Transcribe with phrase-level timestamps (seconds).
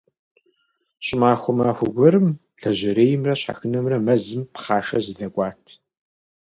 [1.05, 2.27] ЩӀымахуэ махуэ гуэрым
[2.61, 5.63] лэжьэреймрэ щхьэхынэмрэ мэзым пхъашэ зэдэкӀуат.